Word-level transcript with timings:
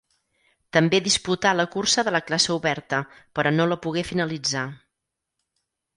També 0.77 0.99
disputà 1.07 1.51
la 1.59 1.65
cursa 1.75 2.05
de 2.07 2.15
la 2.15 2.23
classe 2.29 2.55
oberta, 2.55 3.03
però 3.41 3.55
no 3.59 3.69
la 3.75 3.81
pogué 3.85 4.05
finalitzar. 4.13 4.65